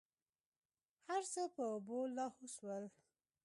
[1.07, 2.83] هرڅه په اوبو لاهو سول.